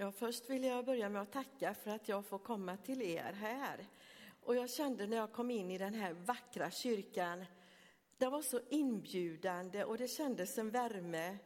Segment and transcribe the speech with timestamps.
[0.00, 3.32] Ja, först vill jag börja med att tacka för att jag får komma till er
[3.32, 3.86] här.
[4.42, 7.44] Och jag kände när jag kom in i den här vackra kyrkan,
[8.18, 11.38] den var så inbjudande och det kändes en värme.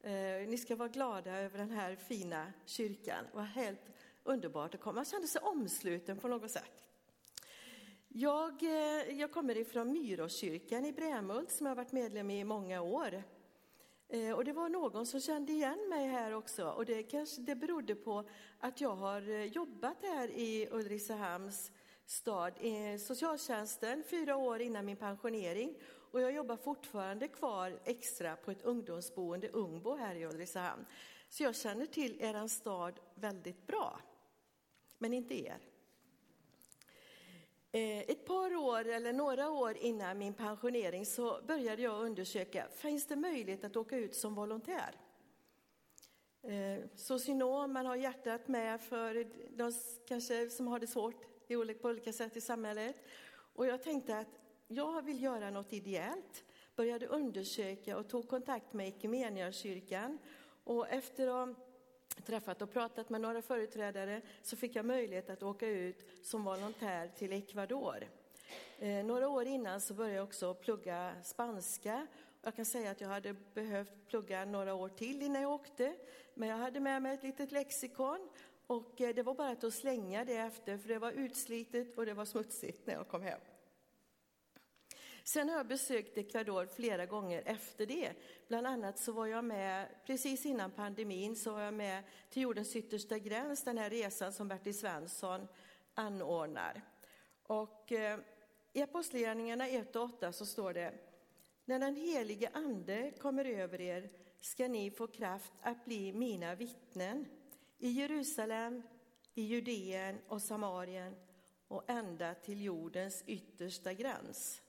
[0.00, 3.24] Eh, ni ska vara glada över den här fina kyrkan.
[3.30, 3.86] Det var helt
[4.22, 4.94] underbart att komma.
[4.94, 6.84] Man kände sig omsluten på något sätt.
[8.08, 12.44] Jag, eh, jag kommer ifrån Myråskyrkan i Brämhult som jag har varit medlem i i
[12.44, 13.22] många år.
[14.08, 17.56] Eh, och det var någon som kände igen mig här också och det kanske det
[17.56, 21.72] berodde på att jag har eh, jobbat här i Ulricehamns
[22.06, 25.74] stad i socialtjänsten fyra år innan min pensionering
[26.12, 30.86] och jag jobbar fortfarande kvar extra på ett ungdomsboende, Ungbo, här i Ulricehamn.
[31.28, 34.00] Så jag känner till er stad väldigt bra,
[34.98, 35.75] men inte er.
[37.76, 43.06] Eh, ett par år eller några år innan min pensionering så började jag undersöka, finns
[43.06, 44.94] det möjlighet att åka ut som volontär?
[46.42, 49.72] Eh, Socionom, man har hjärtat med för de
[50.08, 51.48] kanske som har det svårt
[51.82, 52.96] på olika sätt i samhället.
[53.54, 56.44] Och jag tänkte att jag vill göra något ideellt.
[56.76, 60.18] Började undersöka och tog kontakt med Equmeniakyrkan.
[60.64, 61.65] Och efter att
[62.24, 67.08] träffat och pratat med några företrädare så fick jag möjlighet att åka ut som volontär
[67.16, 68.04] till Ecuador.
[68.78, 72.06] Eh, några år innan så började jag också plugga spanska.
[72.42, 75.94] Jag kan säga att jag hade behövt plugga några år till innan jag åkte,
[76.34, 78.28] men jag hade med mig ett litet lexikon
[78.66, 82.14] och eh, det var bara att slänga det efter, för det var utslitet och det
[82.14, 83.40] var smutsigt när jag kom hem.
[85.28, 88.12] Sen har jag besökt Ecuador flera gånger efter det.
[88.48, 92.76] Bland annat så var jag med, precis innan pandemin, så var jag med till jordens
[92.76, 95.48] yttersta gräns, den här resan som Bertil Svensson
[95.94, 96.82] anordnar.
[97.42, 98.18] Och eh,
[98.72, 100.94] i Apostlagärningarna 1 och 8 så står det,
[101.64, 104.10] när den helige ande kommer över er
[104.40, 107.26] ska ni få kraft att bli mina vittnen
[107.78, 108.82] i Jerusalem,
[109.34, 111.16] i Judeen och Samarien
[111.68, 114.62] och ända till jordens yttersta gräns.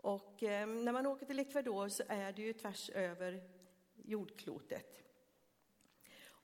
[0.00, 3.42] Och eh, när man åker till Ecuador så är det ju tvärs över
[4.04, 5.02] jordklotet.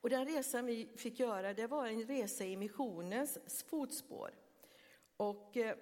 [0.04, 4.30] Och den resan vi fick göra, det var en resa i missionens fotspår.
[5.16, 5.76] Och eh,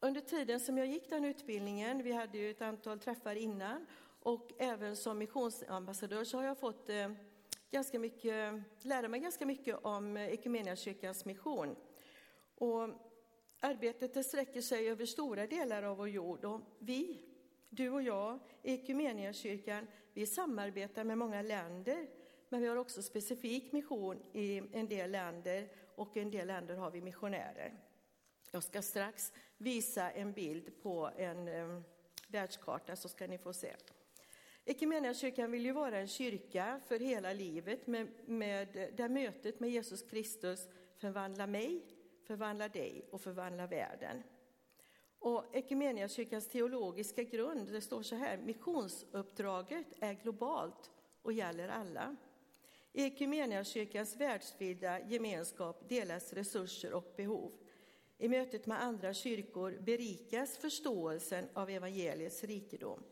[0.00, 3.86] under tiden som jag gick den utbildningen, vi hade ju ett antal träffar innan,
[4.22, 7.12] och även som missionsambassadör så har jag fått eh,
[7.70, 11.76] ganska mycket, lära mig ganska mycket om eh, Equmeniakyrkans mission.
[12.54, 12.88] Och
[13.62, 17.22] Arbetet sträcker sig över stora delar av vår jord och vi,
[17.68, 22.08] du och jag, Equmeniakyrkan, vi samarbetar med många länder,
[22.48, 26.76] men vi har också specifik mission i en del länder och i en del länder
[26.76, 27.80] har vi missionärer.
[28.50, 31.84] Jag ska strax visa en bild på en um,
[32.28, 33.76] världskarta så ska ni få se.
[34.64, 40.02] Equmeniakyrkan vill ju vara en kyrka för hela livet med, med, där mötet med Jesus
[40.02, 41.82] Kristus förvandlar mig
[42.30, 44.22] förvandla dig och förvandla världen.
[45.18, 50.90] Och Equmeniakyrkans teologiska grund, det står så här, missionsuppdraget är globalt
[51.22, 52.16] och gäller alla.
[52.92, 57.52] I Equmeniakyrkans världsvida gemenskap delas resurser och behov.
[58.18, 63.02] I mötet med andra kyrkor berikas förståelsen av evangeliets rikedom.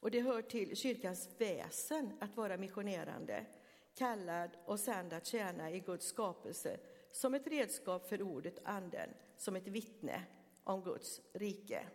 [0.00, 3.46] Och det hör till kyrkans väsen att vara missionerande,
[3.94, 6.78] kallad och sänd att tjäna i Guds skapelse
[7.12, 10.24] som ett redskap för ordet anden, som ett vittne
[10.64, 11.86] om Guds rike.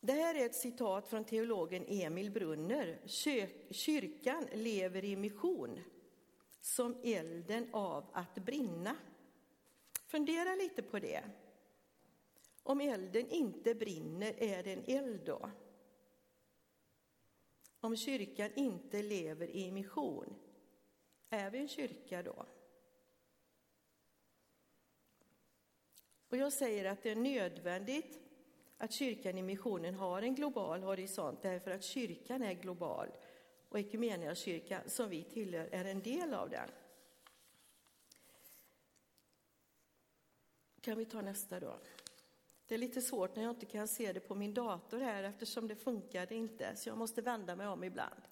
[0.00, 3.00] Det här är ett citat från teologen Emil Brunner.
[3.70, 5.80] Kyrkan lever i mission
[6.60, 8.96] som elden av att brinna.
[10.06, 11.24] Fundera lite på det.
[12.62, 15.50] Om elden inte brinner, är det en eld då?
[17.80, 20.34] Om kyrkan inte lever i mission,
[21.34, 22.46] är vi en kyrka då?
[26.28, 28.20] Och jag säger att det är nödvändigt
[28.78, 33.08] att kyrkan i missionen har en global horisont därför att kyrkan är global
[33.68, 33.78] och
[34.36, 36.70] kyrkan som vi tillhör är en del av den.
[40.80, 41.78] Kan vi ta nästa då?
[42.66, 45.68] Det är lite svårt när jag inte kan se det på min dator här eftersom
[45.68, 48.22] det funkade inte så jag måste vända mig om ibland.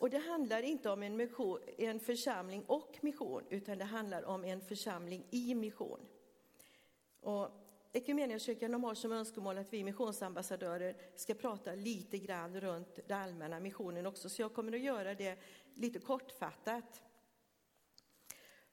[0.00, 4.44] Och det handlar inte om en, mission, en församling och mission, utan det handlar om
[4.44, 6.00] en församling i mission.
[7.20, 7.48] Och
[7.92, 14.06] Equmeniakyrkan har som önskemål att vi missionsambassadörer ska prata lite grann runt den allmänna missionen
[14.06, 15.38] också, så jag kommer att göra det
[15.74, 17.02] lite kortfattat.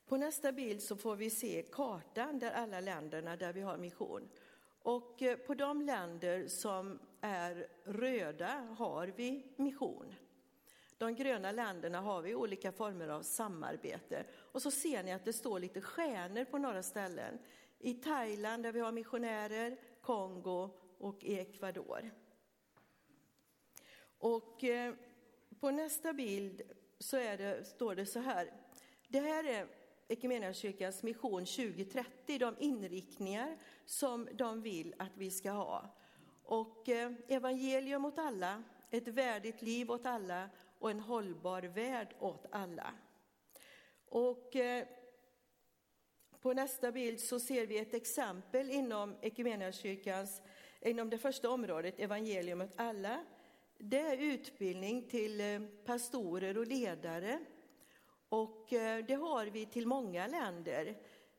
[0.05, 4.29] På nästa bild så får vi se kartan där alla länderna där vi har mission.
[4.81, 10.15] Och eh, på de länder som är röda har vi mission.
[10.97, 14.25] De gröna länderna har vi olika former av samarbete.
[14.33, 17.39] Och så ser ni att det står lite stjärnor på några ställen.
[17.79, 22.11] I Thailand där vi har missionärer, Kongo och i Ecuador.
[24.19, 24.93] Och eh,
[25.59, 26.61] på nästa bild
[26.99, 28.53] så det, står det så här.
[29.07, 29.67] Det här är
[30.07, 35.95] Equmeniakyrkans mission 2030, de inriktningar som de vill att vi ska ha.
[36.43, 42.45] Och eh, evangelium åt alla, ett värdigt liv åt alla och en hållbar värld åt
[42.51, 42.93] alla.
[44.09, 44.87] Och eh,
[46.41, 50.41] på nästa bild så ser vi ett exempel inom Equmeniakyrkans,
[50.81, 53.25] inom det första området, evangelium åt alla.
[53.77, 57.39] Det är utbildning till eh, pastorer och ledare.
[58.29, 60.97] Och eh, det har vi till många länder.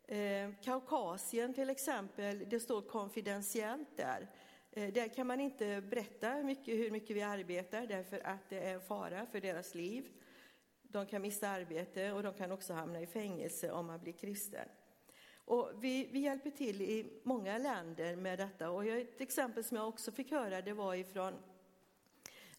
[0.09, 4.29] Eh, Kaukasien till exempel, det står konfidentiellt där.
[4.71, 8.81] Eh, där kan man inte berätta mycket, hur mycket vi arbetar därför att det är
[8.81, 10.09] fara för deras liv.
[10.83, 14.69] De kan mista arbete och de kan också hamna i fängelse om man blir kristen.
[15.49, 18.71] Och vi, vi hjälper till i många länder med detta.
[18.71, 21.35] Och ett exempel som jag också fick höra det var ifrån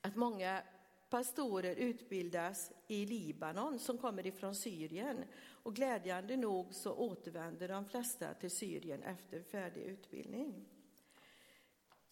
[0.01, 0.62] att många
[1.09, 5.23] pastorer utbildas i Libanon som kommer ifrån Syrien.
[5.63, 10.65] Och glädjande nog så återvänder de flesta till Syrien efter färdig utbildning.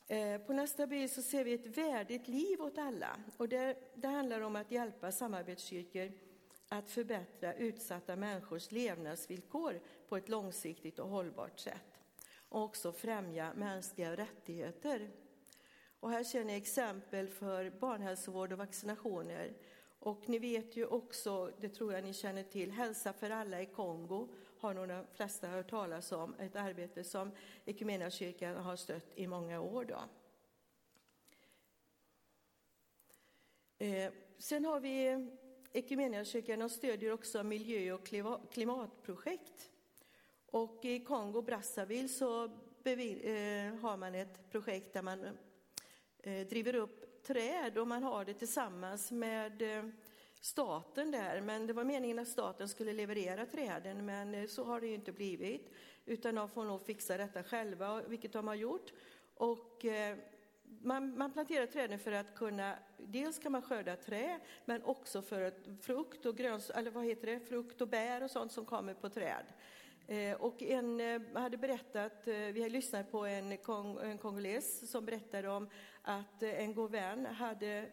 [0.09, 3.19] Eh, på nästa bild så ser vi ett värdigt liv åt alla.
[3.37, 6.11] Och det, det handlar om att hjälpa samarbetskyrkor
[6.69, 11.99] att förbättra utsatta människors levnadsvillkor på ett långsiktigt och hållbart sätt.
[12.49, 15.09] Och också främja mänskliga rättigheter.
[15.99, 19.53] Och här ser ni exempel för barnhälsovård och vaccinationer.
[20.07, 23.65] Och ni vet ju också, det tror jag ni känner till, Hälsa för alla i
[23.65, 24.27] Kongo
[24.57, 27.31] har nog de flesta hört talas om, ett arbete som
[27.65, 29.85] Equmeniakyrkan har stött i många år.
[29.85, 29.99] Då.
[33.85, 35.27] Eh, sen har vi
[35.73, 38.09] Equmeniakyrkan och stödjer också miljö och
[38.51, 39.69] klimatprojekt.
[40.45, 45.37] Och i Kongo Brazzaville så eh, har man ett projekt där man
[46.23, 49.83] eh, driver upp träd och man har det tillsammans med eh,
[50.41, 54.81] staten där, men det var meningen att staten skulle leverera träden, men eh, så har
[54.81, 55.71] det ju inte blivit,
[56.05, 58.93] utan de får nog fixa detta själva, vilket de har gjort.
[59.35, 60.17] Och eh,
[60.81, 65.41] man, man, planterar träden för att kunna, dels kan man skörda trä, men också för
[65.41, 68.93] att frukt och gröns, eller vad heter det, frukt och bär och sånt som kommer
[68.93, 69.45] på träd.
[70.09, 74.91] Eh, och en eh, hade berättat, eh, vi har lyssnat på en, kong, en kongoles
[74.91, 75.69] som berättade om
[76.01, 77.91] att en god vän hade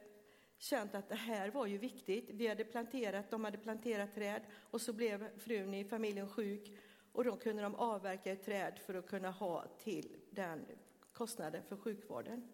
[0.58, 2.30] känt att det här var ju viktigt.
[2.30, 6.78] Vi hade planterat, de hade planterat träd och så blev frun i familjen sjuk
[7.12, 10.66] och då kunde de avverka ett träd för att kunna ha till den
[11.12, 12.48] kostnaden för sjukvården.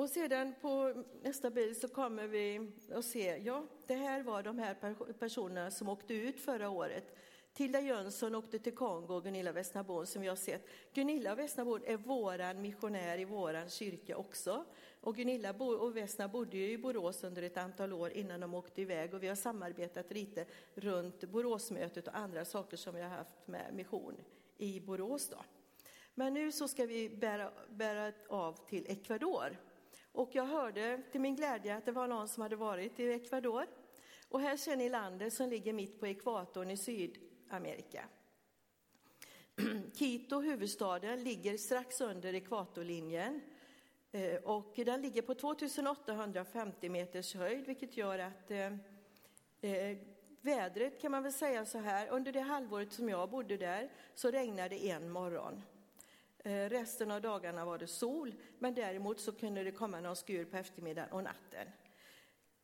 [0.00, 4.58] Och sedan på nästa bild så kommer vi att se, ja, det här var de
[4.58, 4.74] här
[5.12, 7.16] personerna som åkte ut förra året
[7.52, 10.66] Tilda Jönsson åkte till Kongo och Gunilla Westnabon som vi har sett.
[10.94, 14.64] Gunilla Westnabon är våran missionär i våran kyrka också.
[15.00, 18.82] Och Gunilla och Vesna bodde ju i Borås under ett antal år innan de åkte
[18.82, 23.46] iväg och vi har samarbetat lite runt Boråsmötet och andra saker som vi har haft
[23.46, 24.16] med mission
[24.56, 25.28] i Borås.
[25.28, 25.44] Då.
[26.14, 29.56] Men nu så ska vi bära, bära av till Ecuador.
[30.12, 33.66] Och jag hörde till min glädje att det var någon som hade varit i Ecuador.
[34.28, 38.04] Och här ser ni landet som ligger mitt på ekvatorn i Sydamerika.
[39.98, 43.40] Quito, huvudstaden, ligger strax under ekvatorlinjen
[44.12, 48.72] eh, och den ligger på 2850 meters höjd, vilket gör att eh,
[49.60, 49.98] eh,
[50.40, 54.30] vädret kan man väl säga så här, under det halvåret som jag bodde där så
[54.30, 55.62] regnade en morgon.
[56.44, 60.44] Eh, resten av dagarna var det sol, men däremot så kunde det komma någon skur
[60.44, 61.66] på eftermiddagen och natten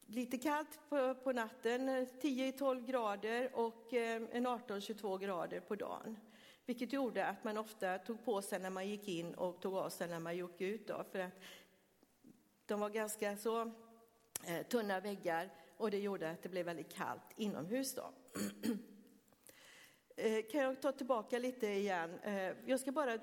[0.07, 6.17] lite kallt på, på natten, 10-12 grader och eh, en 18-22 grader på dagen.
[6.67, 9.89] Vilket gjorde att man ofta tog på sig när man gick in och tog av
[9.91, 10.89] sig när man gick ut.
[10.89, 11.33] Då, för att
[12.67, 13.61] de var ganska så
[14.47, 17.95] eh, tunna väggar och det gjorde att det blev väldigt kallt inomhus.
[17.95, 18.13] Då.
[20.17, 22.19] eh, kan jag ta tillbaka lite igen?
[22.23, 23.19] Eh, jag ska bara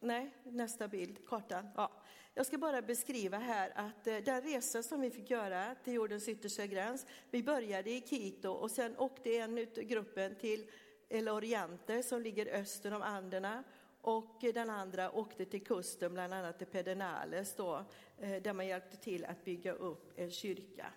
[0.00, 1.68] Nej, nästa bild, kartan.
[1.76, 1.92] Ja.
[2.34, 6.28] Jag ska bara beskriva här att eh, den resa som vi fick göra till jordens
[6.28, 10.70] yttersta gräns, vi började i Quito och sen åkte en ut gruppen till
[11.08, 13.64] El Oriente som ligger öster om Anderna
[14.00, 17.84] och eh, den andra åkte till kusten, bland annat till Pedernales då,
[18.18, 20.92] eh, där man hjälpte till att bygga upp en kyrka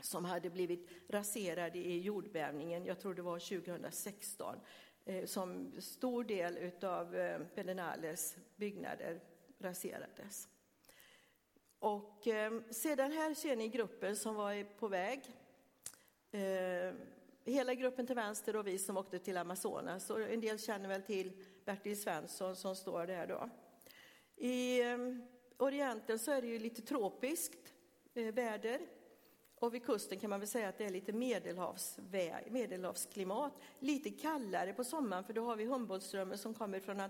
[0.00, 4.56] som hade blivit raserad i jordbävningen, jag tror det var 2016.
[5.06, 9.20] Eh, som stor del av eh, Pedernales byggnader
[9.58, 10.48] raserades.
[11.78, 15.20] Och eh, sedan här ser ni gruppen som var på väg.
[16.30, 16.94] Eh,
[17.44, 20.10] hela gruppen till vänster och vi som åkte till Amazonas.
[20.10, 21.32] Och en del känner väl till
[21.64, 23.50] Bertil Svensson som står där då.
[24.36, 24.82] I
[25.56, 27.74] Orienten så är det ju lite tropiskt
[28.14, 28.80] väder.
[29.64, 31.12] Och vid kusten kan man väl säga att det är lite
[32.50, 33.52] medelhavsklimat.
[33.78, 37.00] Lite kallare på sommaren för då har vi Humboldtströmmen som kommer från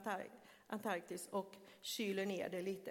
[0.66, 2.90] Antarktis och kyler ner det lite.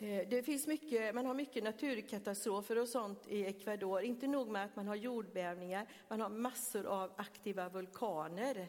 [0.00, 4.02] Eh, det finns mycket, man har mycket naturkatastrofer och sånt i Ecuador.
[4.02, 8.68] Inte nog med att man har jordbävningar, man har massor av aktiva vulkaner.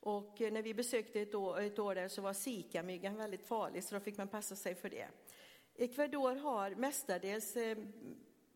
[0.00, 3.84] Och eh, när vi besökte ett år, ett år där så var Zika-myggan väldigt farlig,
[3.84, 5.08] så då fick man passa sig för det.
[5.78, 7.78] Ecuador har mestadels eh,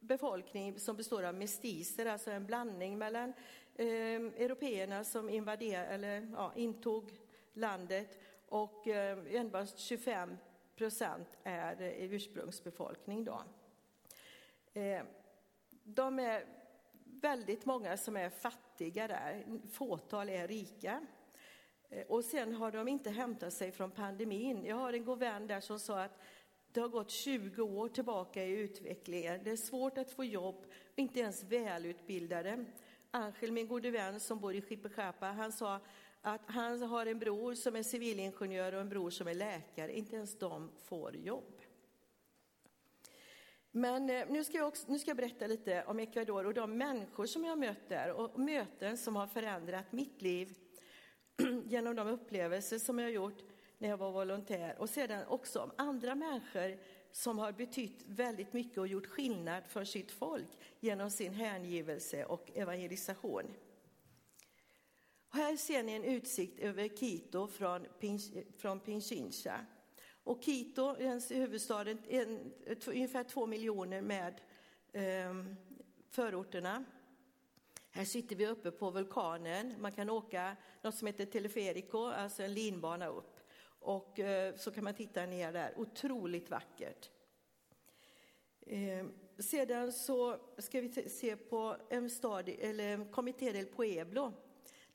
[0.01, 3.33] befolkning som består av mestiser, alltså en blandning mellan
[3.75, 7.13] eh, européerna som invader, eller, ja, intog
[7.53, 10.37] landet och eh, endast 25
[10.77, 13.25] procent är eh, ursprungsbefolkning.
[13.25, 13.43] Då.
[14.81, 15.03] Eh,
[15.85, 16.45] de är
[17.05, 21.07] väldigt många som är fattiga där, fåtal är rika.
[21.89, 24.65] Eh, och sen har de inte hämtat sig från pandemin.
[24.65, 26.19] Jag har en god vän där som sa att
[26.73, 29.41] det har gått 20 år tillbaka i utvecklingen.
[29.45, 32.65] Det är svårt att få jobb, inte ens välutbildade.
[33.11, 35.81] Angel, min gode vän som bor i Skippeskärpa, han sa
[36.23, 39.99] att han har en bror som är civilingenjör och en bror som är läkare.
[39.99, 41.63] Inte ens de får jobb.
[43.71, 46.79] Men eh, nu ska, jag också, nu ska jag berätta lite om Ecuador och de
[46.79, 50.55] människor som jag mött där och möten som har förändrat mitt liv
[51.65, 53.50] genom de upplevelser som jag har gjort
[53.81, 56.79] när jag var volontär och sedan också om andra människor
[57.13, 60.49] som har betytt väldigt mycket och gjort skillnad för sitt folk
[60.81, 63.45] genom sin hängivelse och evangelisation.
[65.29, 67.87] Och här ser ni en utsikt över Quito från,
[68.59, 69.67] från Pinchincha.
[70.25, 70.95] Och Quito,
[71.31, 72.53] huvudstaden, en,
[72.87, 74.41] ungefär två miljoner med
[74.93, 75.35] eh,
[76.11, 76.85] förorterna.
[77.91, 79.75] Här sitter vi uppe på vulkanen.
[79.81, 83.30] Man kan åka något som heter teleferico, alltså en linbana upp.
[83.81, 85.73] Och eh, så kan man titta ner där.
[85.77, 87.11] Otroligt vackert.
[88.67, 89.07] Eh,
[89.39, 94.33] sedan så ska vi se på en stad, eller Comité del Pueblo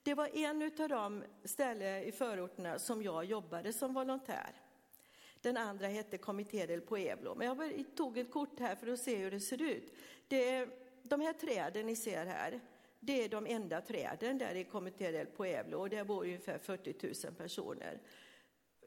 [0.06, 4.50] det var en av de ställen i förorterna som jag jobbade som volontär.
[5.40, 7.34] Den andra hette Comité del Pueblo.
[7.34, 9.94] Men jag tog ett kort här för att se hur det ser ut.
[10.28, 10.68] Det är,
[11.02, 12.60] de här träden ni ser här,
[13.00, 17.26] det är de enda träden där i Comité del Pueblo och där bor ungefär 40
[17.26, 17.98] 000 personer.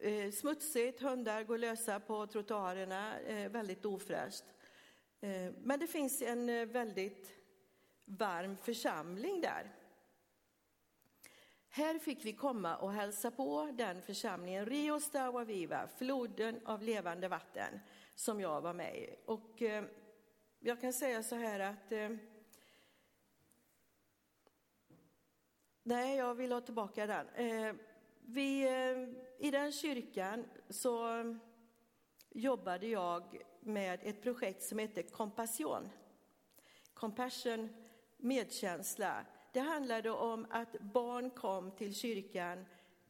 [0.01, 4.43] Eh, smutsigt, hundar går lösa på trottoarerna, eh, väldigt ofräscht.
[5.21, 7.35] Eh, men det finns en eh, väldigt
[8.05, 9.75] varm församling där.
[11.69, 17.27] Här fick vi komma och hälsa på den församlingen, Rios Stawa Viva, floden av levande
[17.27, 17.79] vatten,
[18.15, 19.15] som jag var med i.
[19.25, 19.83] Och eh,
[20.59, 22.09] jag kan säga så här att eh,
[25.83, 27.29] Nej, jag vill ha tillbaka den.
[27.29, 27.75] Eh,
[28.31, 31.23] vi, eh, I den kyrkan så
[32.29, 35.89] jobbade jag med ett projekt som heter Compassion.
[36.93, 37.69] Compassion,
[38.17, 42.65] medkänsla det handlade om att barn kom till kyrkan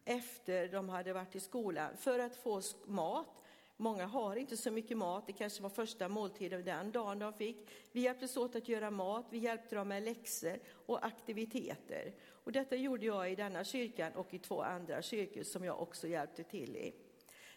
[0.05, 3.43] efter de hade varit i skolan för att få mat.
[3.77, 7.69] Många har inte så mycket mat, det kanske var första måltiden den dagen de fick.
[7.91, 12.13] Vi hjälptes åt att göra mat, vi hjälpte dem med läxor och aktiviteter.
[12.49, 16.07] Och detta gjorde jag i denna kyrkan och i två andra kyrkor som jag också
[16.07, 16.93] hjälpte till i.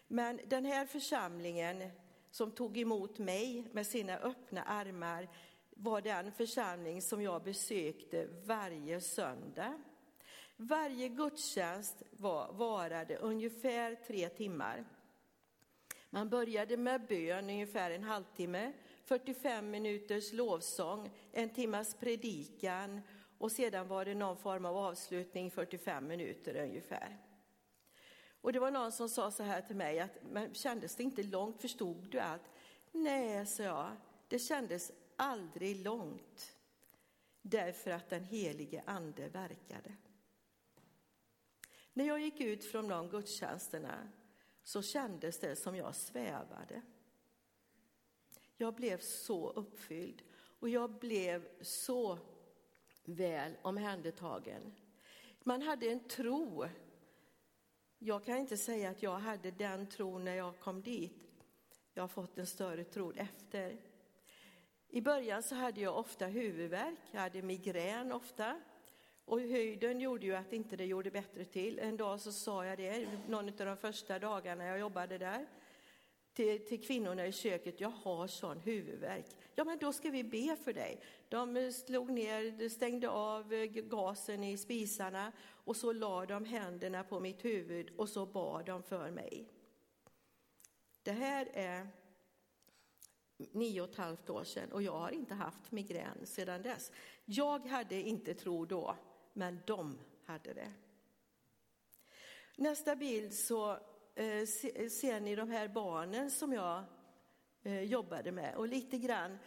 [0.09, 1.91] Men den här församlingen
[2.31, 5.29] som tog emot mig med sina öppna armar
[5.71, 9.83] var den församling som jag besökte varje söndag.
[10.57, 14.85] Varje gudstjänst var, varade ungefär tre timmar.
[16.11, 18.73] Man började med bön ungefär en halvtimme,
[19.05, 23.01] 45 minuters lovsång, en timmas predikan
[23.43, 27.19] och sedan var det någon form av avslutning, 45 minuter ungefär.
[28.41, 31.23] Och det var någon som sa så här till mig, att, men kändes det inte
[31.23, 32.43] långt, förstod du allt?
[32.93, 33.97] Nej, sa jag,
[34.29, 36.57] det kändes aldrig långt
[37.43, 39.97] därför att den helige ande verkade.
[41.93, 44.09] När jag gick ut från de gudstjänsterna
[44.63, 46.83] så kändes det som jag svävade.
[48.57, 52.19] Jag blev så uppfylld och jag blev så
[53.05, 54.75] väl omhändertagen.
[55.45, 56.65] Man hade en tro.
[57.99, 61.23] Jag kan inte säga att jag hade den tron när jag kom dit.
[61.95, 63.77] Jag har fått en större tro efter.
[64.89, 68.61] I början så hade jag ofta huvudvärk, jag hade migrän ofta.
[69.25, 71.79] Och höjden gjorde ju att inte det gjorde bättre till.
[71.79, 75.47] En dag så sa jag det, någon av de första dagarna jag jobbade där
[76.35, 79.27] till, till kvinnorna i köket, jag har sån huvudvärk.
[79.55, 81.01] Ja, men då ska vi be för dig.
[81.29, 87.05] De eh, slog ner, stängde av eh, gasen i spisarna och så la de händerna
[87.05, 89.49] på mitt huvud och så bad de för mig.
[91.03, 91.89] Det här är
[93.37, 96.93] nio och ett halvt år sedan och jag har inte haft migrän sedan dess.
[97.25, 98.97] Jag hade inte tro då,
[99.33, 100.73] men de hade det.
[102.57, 103.79] Nästa bild så
[104.15, 104.47] Eh,
[104.89, 106.85] ser ni de här barnen som jag
[107.63, 109.39] eh, jobbade med och lite grann,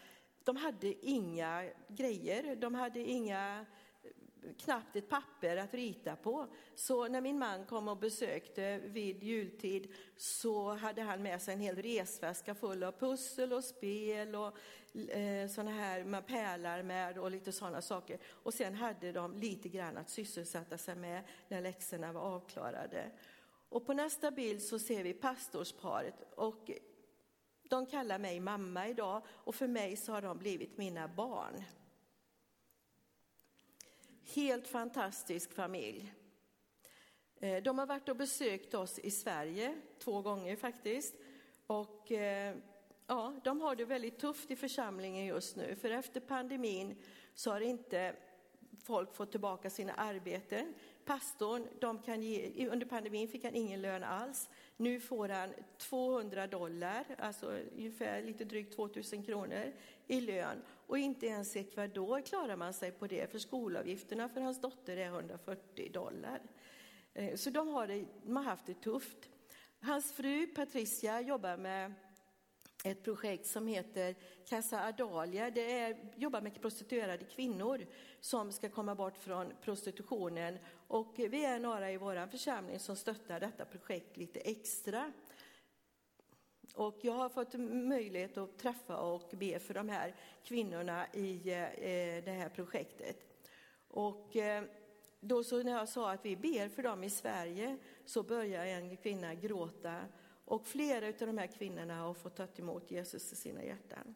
[0.43, 3.65] de hade inga grejer, de hade inga
[4.03, 6.47] eh, knappt ett papper att rita på.
[6.75, 11.59] Så när min man kom och besökte vid jultid så hade han med sig en
[11.59, 14.57] hel resväska full av pussel och spel och
[15.09, 18.19] eh, sådana här man pärlar med och lite sådana saker.
[18.27, 23.11] Och sen hade de lite grann att sysselsätta sig med när läxorna var avklarade.
[23.69, 26.71] Och på nästa bild så ser vi pastorsparet och
[27.69, 31.63] de kallar mig mamma idag och för mig så har de blivit mina barn.
[34.23, 36.13] Helt fantastisk familj.
[37.39, 41.15] Eh, de har varit och besökt oss i Sverige två gånger faktiskt.
[41.67, 42.55] Och eh,
[43.07, 47.03] ja, de har det väldigt tufft i församlingen just nu, för efter pandemin
[47.33, 48.15] så har inte
[48.83, 50.73] folk fått tillbaka sina arbeten.
[51.05, 54.49] Pastorn, de kan ge, under pandemin fick han ingen lön alls.
[54.77, 59.73] Nu får han 200 dollar, alltså ungefär lite drygt 2000 kronor
[60.07, 60.61] i lön.
[60.87, 64.97] Och inte ens i Ecuador klarar man sig på det, för skolavgifterna för hans dotter
[64.97, 66.41] är 140 dollar.
[67.13, 69.29] Eh, så de har, det, de har haft det tufft.
[69.81, 71.93] Hans fru Patricia jobbar med
[72.85, 75.49] ett projekt som heter Casa Adalia.
[75.49, 77.85] Det är, jobbar med prostituerade kvinnor
[78.19, 80.57] som ska komma bort från prostitutionen.
[80.95, 85.11] Och vi är några i vår församling som stöttar detta projekt lite extra.
[86.73, 91.63] Och jag har fått möjlighet att träffa och be för de här kvinnorna i eh,
[91.63, 93.17] eh, det här projektet.
[93.87, 94.63] Och eh,
[95.19, 98.97] då så när jag sa att vi ber för dem i Sverige så började en
[98.97, 100.01] kvinna gråta
[100.45, 104.15] och flera av de här kvinnorna har fått ta emot Jesus i sina hjärtan.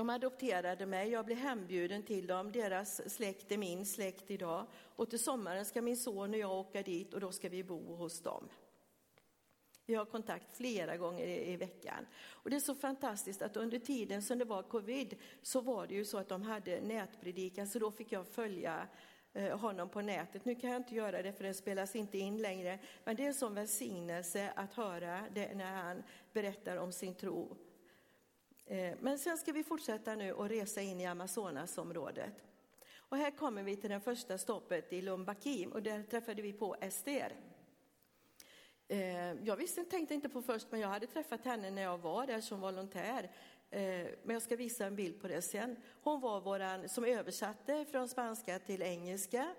[0.00, 2.52] De adopterade mig, jag blev hembjuden till dem.
[2.52, 4.66] Deras släkt är min släkt idag.
[4.74, 7.94] Och till sommaren ska min son och jag åka dit och då ska vi bo
[7.94, 8.48] hos dem.
[9.86, 12.06] Vi har kontakt flera gånger i, i, veckan.
[12.22, 15.94] Och det är så fantastiskt att under tiden som det var covid så var det
[15.94, 18.88] ju så att de hade nätpredikan så då fick jag följa
[19.32, 20.44] eh, honom på nätet.
[20.44, 22.78] Nu kan jag inte göra det för den spelas inte in längre.
[23.04, 27.56] Men det är en sån välsignelse att höra det när han berättar om sin tro.
[28.70, 32.44] Eh, men sen ska vi fortsätta nu och resa in i Amazonasområdet.
[32.96, 36.76] Och här kommer vi till det första stoppet i Lumbakim och där träffade vi på
[36.80, 37.32] Ester.
[38.88, 42.26] Eh, jag visste, tänkte inte på först, men jag hade träffat henne när jag var
[42.26, 43.30] där som volontär.
[43.70, 43.80] Eh,
[44.22, 45.76] men jag ska visa en bild på det sen.
[46.02, 49.54] Hon var våran som översatte från spanska till engelska.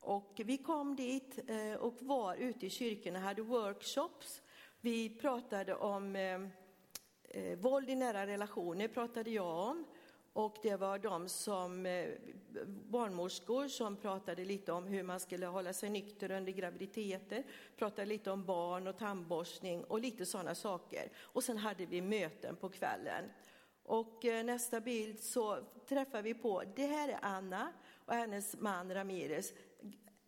[0.00, 1.38] Och vi kom dit
[1.78, 4.42] och var ute i kyrkorna, hade workshops.
[4.80, 6.16] Vi pratade om
[7.28, 9.84] eh, våld i nära relationer, pratade jag om.
[10.32, 12.08] Och det var de som eh,
[12.66, 17.44] barnmorskor som pratade lite om hur man skulle hålla sig nykter under graviditeter,
[17.76, 21.12] pratade lite om barn och tandborstning och lite sådana saker.
[21.16, 23.24] Och sen hade vi möten på kvällen.
[23.82, 27.72] Och eh, nästa bild så träffar vi på, det här är Anna
[28.04, 29.52] och hennes man Ramirez.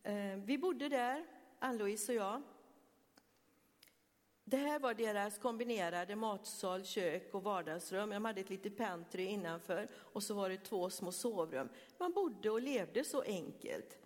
[0.03, 1.27] Eh, vi bodde där,
[1.59, 2.43] Ann-Louise och jag.
[4.51, 8.11] Det här var deras kombinerade matsal, kök och vardagsrum.
[8.11, 11.69] De hade ett litet pentry innanför och så var det två små sovrum.
[11.99, 13.99] Man bodde och levde så enkelt.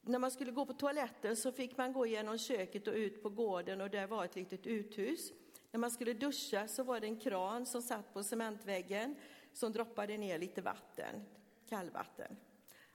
[0.00, 3.28] När man skulle gå på toaletten så fick man gå genom köket och ut på
[3.28, 5.32] gården och där var ett litet uthus.
[5.70, 9.16] När man skulle duscha så var det en kran som satt på cementväggen
[9.52, 11.24] som droppade ner lite vatten,
[11.68, 12.36] kallvatten.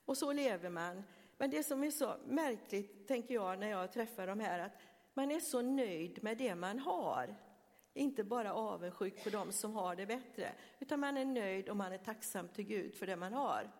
[0.05, 1.03] Och så lever man.
[1.37, 4.73] Men det som är så märkligt, tänker jag, när jag träffar de här, att
[5.17, 7.35] man är så nöjd med det man har.
[7.93, 11.93] Inte bara avundsjuk på dem som har det bättre, utan man är nöjd och man
[11.93, 13.71] är tacksam till Gud för det man har.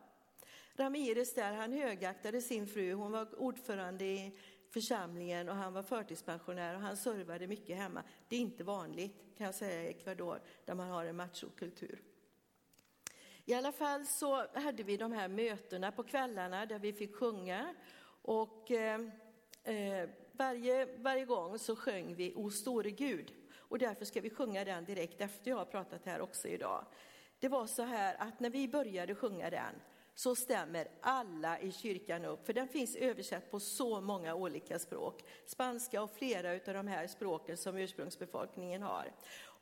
[0.76, 6.76] Ramirez där, han högaktade sin fru, hon var ordförande i församlingen och han var förtidspensionär
[6.76, 8.04] och han servade mycket hemma.
[8.28, 12.02] Det är inte vanligt kan jag säga i Ecuador där man har en machokultur.
[13.46, 17.76] I alla fall så hade vi de här mötena på kvällarna där vi fick sjunga
[18.22, 19.02] och eh,
[19.64, 24.66] eh, varje, varje gång så sjöng vi O store Gud och därför ska vi sjunga
[24.66, 26.86] den direkt efter jag har pratat här också idag.
[27.40, 29.76] Det var så här att när vi började sjunga den
[30.16, 35.24] så stämmer alla i kyrkan upp, för den finns översatt på så många olika språk.
[35.46, 39.12] Spanska och flera av de här språken som ursprungsbefolkningen har.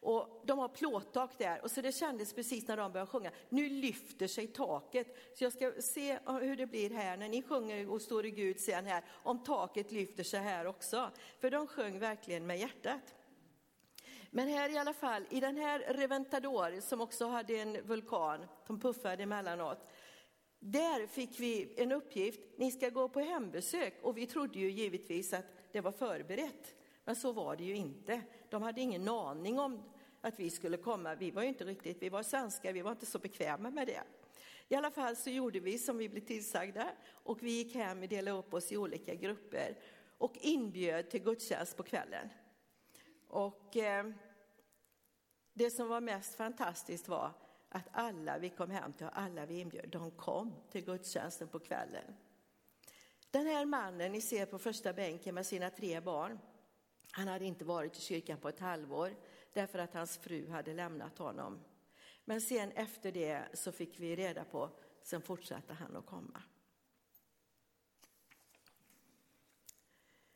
[0.06, 3.70] Och de har plåttak där och så det kändes precis när de började sjunga, nu
[3.70, 5.08] lyfter sig taket.
[5.34, 8.60] Så jag ska se hur det blir här när ni sjunger och står i Gud
[8.60, 11.12] sen här, om taket lyfter sig här också.
[11.40, 13.16] För de sjöng verkligen med hjärtat.
[14.32, 18.80] Men här i alla fall, i den här Reventador som också hade en vulkan som
[18.80, 19.88] puffade emellanåt,
[20.60, 25.34] där fick vi en uppgift, ni ska gå på hembesök och vi trodde ju givetvis
[25.34, 26.76] att det var förberett.
[27.06, 28.22] Men så var det ju inte.
[28.50, 29.84] De hade ingen aning om
[30.26, 31.16] att vi skulle komma.
[31.16, 34.04] Vi var ju inte riktigt, vi var svenskar, vi var inte så bekväma med det.
[34.68, 38.08] I alla fall så gjorde vi som vi blev tillsagda och vi gick hem och
[38.08, 39.78] delade upp oss i olika grupper
[40.18, 42.30] och inbjöd till gudstjänst på kvällen.
[43.28, 44.06] Och eh,
[45.54, 47.32] det som var mest fantastiskt var
[47.70, 51.60] att alla vi kom hem till och alla vi inbjöd, de kom till gudstjänsten på
[51.60, 52.16] kvällen.
[53.32, 56.40] Den här mannen ni ser på första bänken med sina tre barn,
[57.12, 59.16] han hade inte varit i kyrkan på ett halvår
[59.56, 61.60] därför att hans fru hade lämnat honom.
[62.26, 64.70] Men sen efter det så fick vi reda på,
[65.04, 66.44] sen fortsatte han att komma.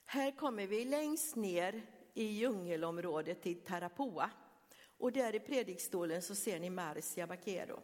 [0.05, 1.81] Här kommer vi längst ner
[2.13, 4.31] i djungelområdet till Tarapoa.
[4.97, 7.79] Och där i predikstolen så ser ni Marcia Baquero.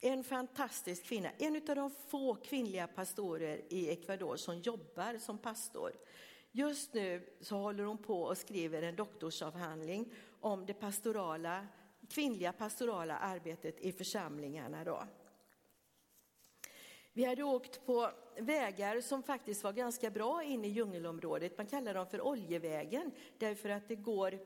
[0.00, 5.92] En fantastisk kvinna, en av de få kvinnliga pastorer i Ecuador som jobbar som pastor.
[6.56, 11.66] Just nu så håller hon på och skriver en doktorsavhandling om det pastorala,
[12.08, 14.84] kvinnliga pastorala arbetet i församlingarna.
[14.84, 15.04] Då.
[17.12, 21.58] Vi hade åkt på vägar som faktiskt var ganska bra in i djungelområdet.
[21.58, 24.38] Man kallar dem för oljevägen därför att det går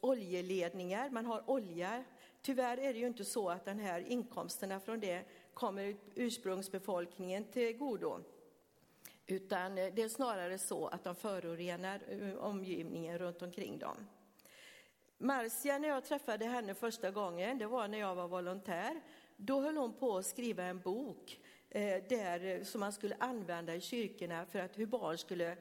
[0.00, 2.04] oljeledningar, man har olja.
[2.42, 7.76] Tyvärr är det ju inte så att den här inkomsterna från det kommer ursprungsbefolkningen till
[7.76, 8.20] godo.
[9.26, 13.96] Utan det är snarare så att de förorenar eh, omgivningen runt omkring dem.
[15.24, 19.00] Marcia, när jag träffade henne första gången, det var när jag var volontär,
[19.36, 23.74] då höll hon på att skriva en bok eh, där, eh, som man skulle använda
[23.74, 25.56] i kyrkorna för att hur barn skulle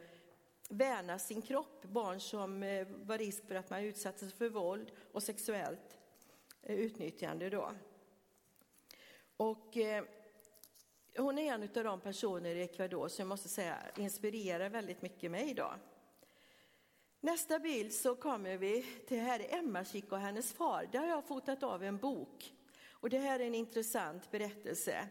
[0.69, 1.83] värna sin kropp.
[1.83, 5.97] Barn som eh, var risk för att man utsattes för våld och sexuellt
[6.61, 7.49] eh, utnyttjande.
[7.49, 7.71] Då.
[9.37, 10.03] Och eh,
[11.17, 15.31] hon är en av de personer i Ecuador som jag måste säga inspirerar väldigt mycket
[15.31, 15.73] mig idag.
[17.25, 20.89] Nästa bild så kommer vi till här är Emma Chick och hennes far.
[20.91, 22.53] Där har jag fotat av en bok.
[22.91, 25.07] Och det här är en intressant berättelse.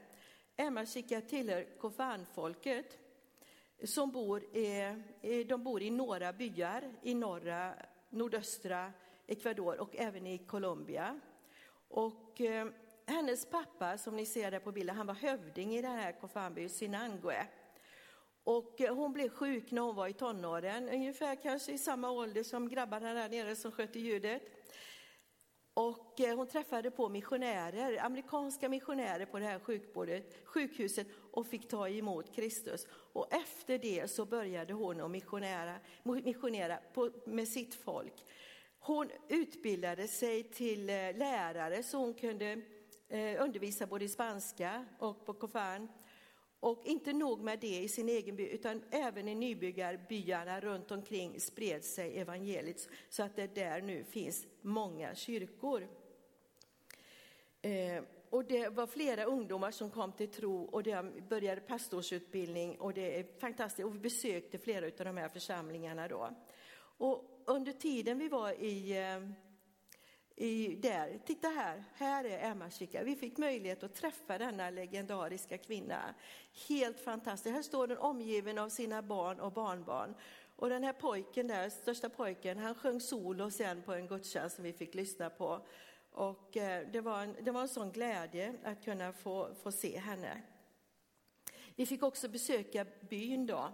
[0.56, 2.98] Emma Chica tillhör kofanfolket
[3.84, 7.74] som bor i, de bor i några byar i norra,
[8.10, 8.92] nordöstra
[9.26, 11.20] Ecuador och även i Colombia.
[11.88, 12.66] Och eh,
[13.06, 16.70] hennes pappa, som ni ser där på bilden, han var hövding i den här kofanbyn
[16.70, 17.46] Sinangue.
[18.44, 22.42] Och eh, hon blev sjuk när hon var i tonåren, ungefär kanske i samma ålder
[22.42, 24.42] som grabbarna där nere som skötte ljudet.
[25.74, 29.60] Och eh, hon träffade på missionärer, amerikanska missionärer på det här
[30.44, 32.86] sjukhuset och fick ta emot Kristus.
[32.90, 38.24] Och efter det så började hon att missionera, missionera på, med sitt folk.
[38.78, 42.62] Hon utbildade sig till eh, lärare så hon kunde
[43.38, 45.88] undervisa både i spanska och på kofan.
[46.62, 51.40] Och inte nog med det i sin egen by, utan även i nybyggarbyarna runt omkring
[51.40, 55.88] spred sig evangeliet så att det där nu finns många kyrkor.
[57.62, 62.94] Eh, och det var flera ungdomar som kom till tro och de började pastorsutbildning och
[62.94, 63.86] det är fantastiskt.
[63.86, 66.30] Och vi besökte flera av de här församlingarna då.
[66.98, 69.28] Och under tiden vi var i eh,
[70.36, 71.20] i, där.
[71.26, 73.02] Titta här, här är Emma Chica.
[73.02, 76.14] Vi fick möjlighet att träffa denna legendariska kvinna.
[76.68, 77.54] Helt fantastiskt.
[77.54, 80.14] Här står den omgiven av sina barn och barnbarn.
[80.56, 84.64] Och den här pojken där, största pojken, han sjöng solo sen på en gudstjänst som
[84.64, 85.66] vi fick lyssna på.
[86.12, 89.98] Och eh, det var en, det var en sån glädje att kunna få, få se
[89.98, 90.42] henne.
[91.76, 93.72] Vi fick också besöka byn då,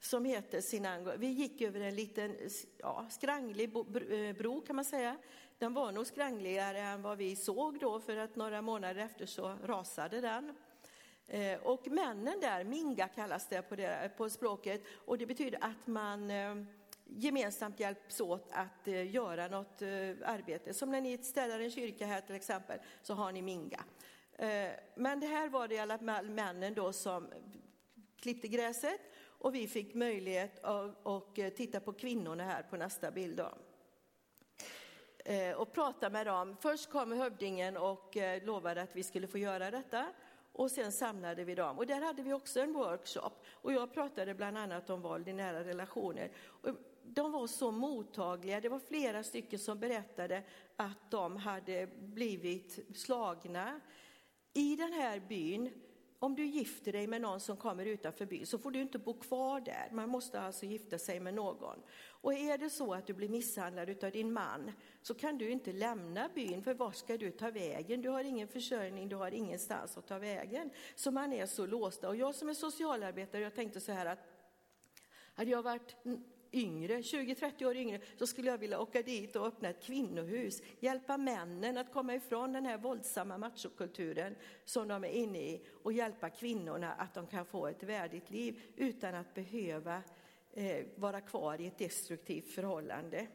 [0.00, 1.12] som heter Sinango.
[1.16, 2.36] Vi gick över en liten
[2.78, 5.16] ja, skranglig eh, bro kan man säga,
[5.58, 9.56] den var nog skrangligare än vad vi såg då, för att några månader efter så
[9.64, 10.54] rasade den.
[11.26, 15.86] Eh, och männen där, minga kallas det på, det på språket, och det betyder att
[15.86, 16.54] man eh,
[17.06, 19.82] gemensamt hjälps åt att eh, göra något
[20.24, 20.74] arbete.
[20.74, 23.84] Som när ni städar en kyrka här till exempel, så har ni minga.
[24.94, 27.28] Men det här var det i alla fall männen då som
[28.20, 33.36] klippte gräset och vi fick möjlighet att titta på kvinnorna här på nästa bild.
[33.36, 33.48] Då.
[35.24, 36.56] Eh, och prata med dem.
[36.60, 40.06] Först kom hövdingen och eh, lovade att vi skulle få göra detta.
[40.52, 41.78] Och sen samlade vi dem.
[41.78, 43.30] Och där hade vi också en workshop.
[43.52, 46.30] Och jag pratade bland annat om våld i nära relationer.
[46.36, 46.70] Och
[47.02, 48.60] de var så mottagliga.
[48.60, 50.42] Det var flera stycken som berättade
[50.76, 53.80] att de hade blivit slagna.
[54.52, 55.70] I den här byn
[56.18, 59.14] om du gifter dig med någon som kommer utanför byn så får du inte bo
[59.14, 59.88] kvar där.
[59.92, 61.82] Man måste alltså gifta sig med någon.
[62.24, 65.72] Och är det så att du blir misshandlad av din man så kan du inte
[65.72, 68.02] lämna byn, för var ska du ta vägen?
[68.02, 70.70] Du har ingen försörjning, du har ingenstans att ta vägen.
[70.94, 72.08] Så man är så låsta.
[72.08, 74.18] Och jag som är socialarbetare, jag tänkte så här att
[75.34, 75.96] hade jag varit
[76.52, 81.16] yngre, 20-30 år yngre, så skulle jag vilja åka dit och öppna ett kvinnohus, hjälpa
[81.16, 86.30] männen att komma ifrån den här våldsamma machokulturen som de är inne i och hjälpa
[86.30, 90.02] kvinnorna att de kan få ett värdigt liv utan att behöva
[90.54, 93.26] eh, vara kvar i ett destruktivt förhållande.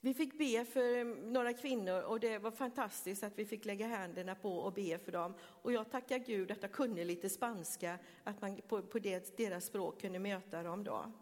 [0.00, 4.34] Vi fick be för några kvinnor och det var fantastiskt att vi fick lägga händerna
[4.34, 5.34] på och be för dem.
[5.40, 8.98] Och jag tackar Gud att jag kunde lite spanska, att man på, på
[9.36, 11.12] deras språk kunde möta dem då.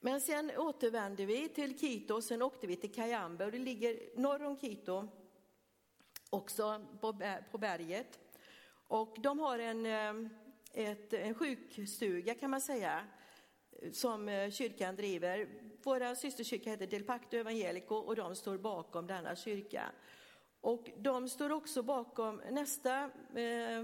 [0.00, 4.18] Men sen återvände vi till Quito, och sen åkte vi till Cayambe och det ligger
[4.20, 5.08] norr om Quito,
[6.30, 6.86] också
[7.50, 8.18] på berget.
[8.88, 10.30] Och de har en, eh,
[10.72, 13.06] ett, en sjukstuga kan man säga,
[13.92, 15.48] som eh, kyrkan driver.
[15.82, 19.92] Vår systerkyrka heter Del Pacto Evangelico och de står bakom denna kyrka.
[20.60, 23.04] Och de står också bakom nästa
[23.34, 23.82] eh,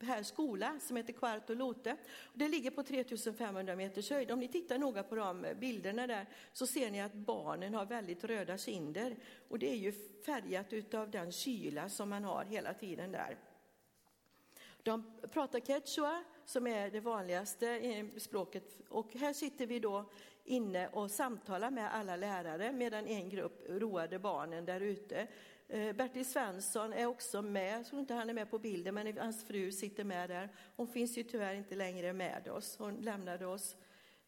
[0.00, 1.96] här skola som heter Quarto Lote.
[2.34, 4.30] Det ligger på 3500 meters höjd.
[4.30, 8.24] Om ni tittar noga på de bilderna där så ser ni att barnen har väldigt
[8.24, 9.16] röda kinder.
[9.48, 9.92] Och det är ju
[10.26, 13.36] färgat av den kyla som man har hela tiden där.
[14.86, 18.80] De pratar quechua som är det vanligaste språket.
[18.88, 20.04] Och här sitter vi då
[20.44, 25.26] inne och samtalar med alla lärare medan en grupp roade barnen där ute.
[25.68, 29.18] Eh, Bertil Svensson är också med, jag tror inte han är med på bilden, men
[29.18, 30.48] hans fru sitter med där.
[30.76, 33.76] Hon finns ju tyvärr inte längre med oss, hon lämnade oss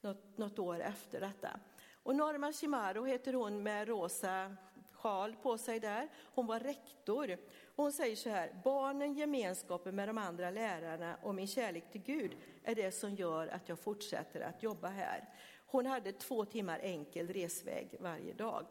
[0.00, 1.60] något, något år efter detta.
[2.02, 4.56] Och Norma Chimaro heter hon med rosa
[4.92, 6.08] sjal på sig där.
[6.34, 7.36] Hon var rektor.
[7.78, 12.36] Hon säger så här, barnen, gemenskapen med de andra lärarna och min kärlek till Gud
[12.64, 15.28] är det som gör att jag fortsätter att jobba här.
[15.66, 18.66] Hon hade två timmar enkel resväg varje dag.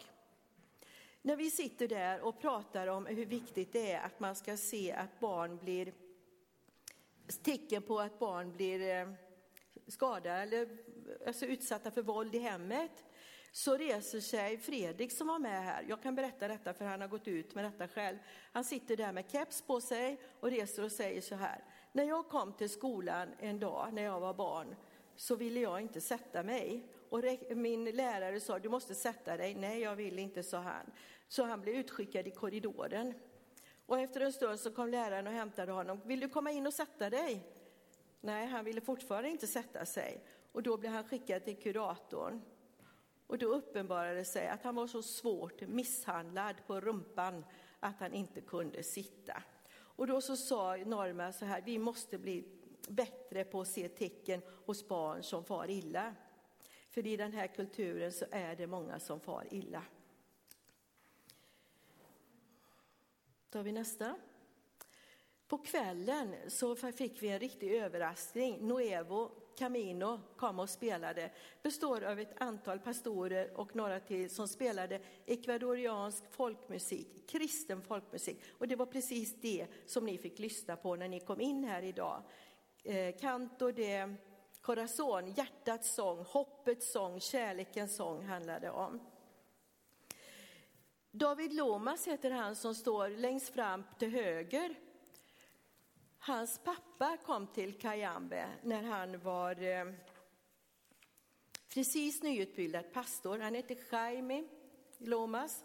[1.22, 4.91] När vi sitter där och pratar om hur viktigt det är att man ska se
[4.91, 5.93] att barn blir
[7.43, 9.13] tecken på att barn blir eh,
[9.88, 10.78] skadade eller
[11.28, 13.06] alltså utsatta för våld i hemmet
[13.58, 15.86] så reser sig Fredrik som var med här.
[15.89, 18.17] Jag kan berätta detta för han har gått ut med detta själv.
[18.52, 21.63] Han sitter där med keps på sig och reser och säger så här.
[21.91, 24.76] När jag kom till skolan en dag när jag var barn
[25.15, 26.88] så ville jag inte sätta mig.
[27.10, 29.56] Och min lärare sa, du måste sätta dig.
[29.56, 30.91] Nej, jag vill inte, sa han.
[31.28, 33.13] Så han blev utskickad i korridoren.
[33.86, 36.02] Och efter en stund så kom läraren och hämtade honom.
[36.06, 37.43] Vill du komma in och sätta dig?
[38.22, 40.24] Nej, han ville fortfarande inte sätta sig.
[40.52, 42.41] Och då blev han skickad till kuratorn.
[43.27, 47.45] Och då uppenbarade det sig att han var så svårt misshandlad på rumpan
[47.79, 49.43] att han inte kunde sitta.
[49.71, 52.43] Och då så sa Norma så här, vi måste bli
[52.87, 56.15] bättre på att se tecken hos barn som far illa.
[56.89, 59.83] För i den här kulturen så är det många som far illa.
[63.49, 64.15] Tar vi nästa.
[65.47, 68.67] På kvällen så fick vi en riktig överraskning.
[68.67, 71.32] Noevo Camino kom och spelade.
[71.63, 78.43] Består av ett antal pastorer och några till som spelade ecuadoriansk folkmusik, kristen folkmusik.
[78.58, 81.82] Och det var precis det som ni fick lyssna på när ni kom in här
[81.82, 82.24] idag.
[82.84, 84.15] Eh, Canto de
[84.62, 89.00] Corazon, hjärtats sång, hoppets sång, kärlekens sång handlade det om.
[91.12, 94.76] David Lomas heter han som står längst fram till höger
[96.27, 99.85] Hans pappa kom till Kayambe när han var eh,
[101.73, 103.39] precis nyutbildad pastor.
[103.39, 104.43] Han hette Jaime
[104.97, 105.63] Lomas.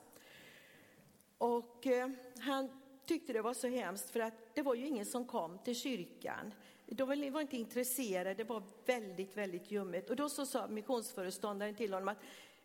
[1.38, 5.27] Och eh, han tyckte det var så hemskt för att det var ju ingen som
[5.27, 6.55] kom till kyrkan.
[6.87, 10.11] De var inte intresserade, det var väldigt, väldigt ljummet.
[10.11, 12.22] Och då så sa missionsföreståndaren till honom att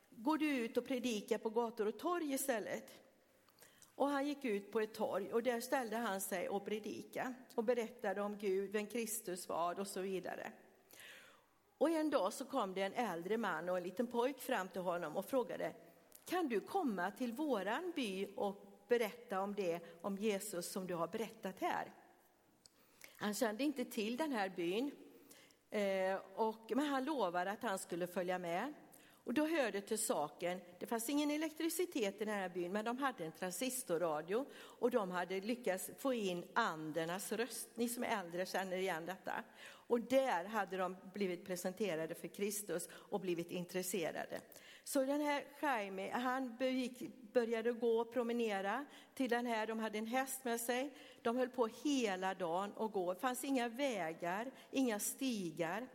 [0.10, 3.07] går du ut och predikar på gator och torg istället?
[3.98, 7.64] Och han gick ut på ett torg och där ställde han sig och predikade och
[7.64, 10.52] berättade om Gud, vem Kristus var och så vidare.
[11.78, 14.82] Och en dag så kom det en äldre man och en liten pojk fram till
[14.82, 15.74] honom och frågade,
[16.26, 21.08] kan du komma till våran by och berätta om det, om Jesus som du har
[21.08, 21.92] berättat här?
[23.16, 24.92] Han kände inte till den här byn,
[25.70, 28.74] eh, och, men han lovade att han skulle följa med.
[29.28, 32.98] Och då hörde till saken, det fanns ingen elektricitet i den här byn, men de
[32.98, 37.70] hade en transistorradio och de hade lyckats få in andernas röst.
[37.76, 39.44] Ni som är äldre känner igen detta.
[39.66, 44.42] Och där hade de blivit presenterade för Kristus och blivit intresserade.
[44.84, 46.58] Så den här Jaime, han
[47.34, 50.94] började gå och promenera till den här, de hade en häst med sig.
[51.22, 53.14] De höll på hela dagen och gå.
[53.14, 55.88] Det fanns inga vägar, inga stigar.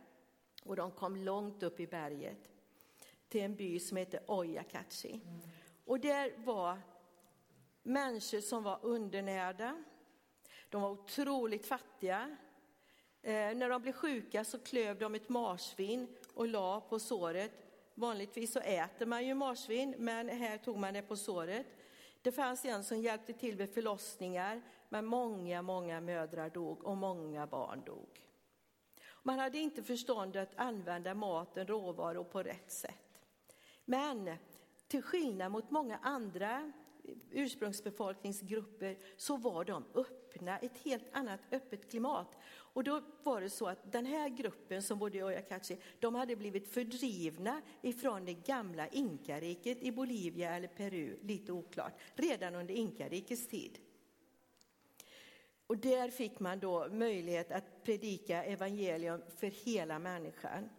[0.63, 2.52] Och de kom långt upp i berget
[3.33, 5.21] till en by som heter Oyakachi.
[5.85, 6.77] Och där var
[7.83, 9.83] människor som var undernärda.
[10.69, 12.37] De var otroligt fattiga.
[13.21, 17.51] Eh, när de blev sjuka så klöv de ett marsvin och la på såret.
[17.95, 21.65] Vanligtvis så äter man ju marsvin, men här tog man det på såret.
[22.21, 27.47] Det fanns en som hjälpte till vid förlossningar, men många, många mödrar dog och många
[27.47, 28.23] barn dog.
[29.23, 33.12] Man hade inte förstånd att använda maten, råvaror på rätt sätt.
[33.85, 34.35] Men
[34.87, 36.71] till skillnad mot många andra
[37.31, 42.37] ursprungsbefolkningsgrupper så var de öppna, ett helt annat öppet klimat.
[42.45, 46.35] Och då var det så att den här gruppen som bodde i Oyakachi, de hade
[46.35, 53.47] blivit fördrivna ifrån det gamla inkariket i Bolivia eller Peru, lite oklart, redan under inkarikets
[53.47, 53.79] tid.
[55.67, 60.69] Och där fick man då möjlighet att predika evangelium för hela människan.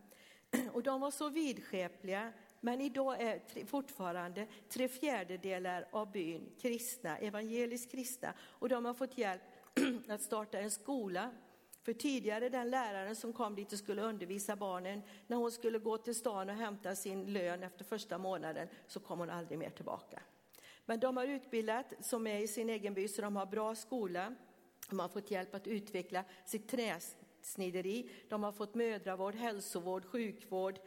[0.73, 2.33] Och de var så vidskepliga,
[2.64, 8.35] men idag är fortfarande tre fjärdedelar av byn kristna, evangeliskt kristna.
[8.40, 9.42] Och de har fått hjälp
[10.09, 11.31] att starta en skola.
[11.83, 15.98] För tidigare den läraren som kom dit och skulle undervisa barnen, när hon skulle gå
[15.98, 20.22] till stan och hämta sin lön efter första månaden så kom hon aldrig mer tillbaka.
[20.85, 24.35] Men de har utbildat, som är i sin egen by, så de har bra skola.
[24.88, 28.11] De har fått hjälp att utveckla sitt träsnideri.
[28.29, 30.79] De har fått mödravård, hälsovård, sjukvård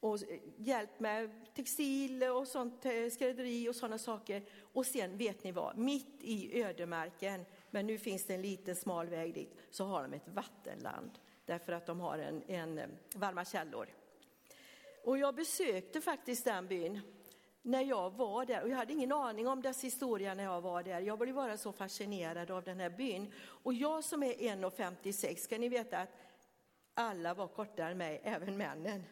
[0.00, 4.42] och eh, hjälp med textil och sånt, eh, skrädderi och sådana saker.
[4.72, 9.08] Och sen vet ni vad, mitt i ödemarken, men nu finns det en liten smal
[9.08, 11.10] väg dit, så har de ett vattenland
[11.44, 13.86] därför att de har en, en eh, varma källor.
[15.04, 17.00] Och jag besökte faktiskt den byn
[17.62, 18.62] när jag var där.
[18.62, 21.00] Och jag hade ingen aning om dess historia när jag var där.
[21.00, 23.32] Jag blev bara så fascinerad av den här byn.
[23.40, 26.08] Och jag som är 1,56 ska ni veta att
[26.94, 29.04] alla var kortare än mig, även männen.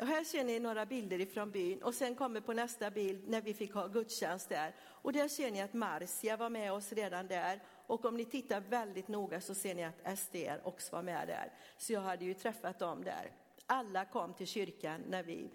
[0.00, 3.40] Och här ser ni några bilder ifrån byn och sen kommer på nästa bild när
[3.40, 4.74] vi fick ha gudstjänst där.
[4.80, 7.62] Och där ser ni att Marcia var med oss redan där.
[7.86, 11.52] Och om ni tittar väldigt noga så ser ni att SDR också var med där.
[11.78, 13.30] Så jag hade ju träffat dem där.
[13.66, 15.50] Alla kom till kyrkan när vi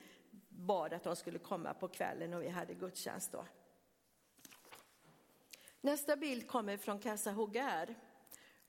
[0.49, 3.45] bad att de skulle komma på kvällen och vi hade gudstjänst då.
[5.81, 7.95] Nästa bild kommer från Casa Hogar.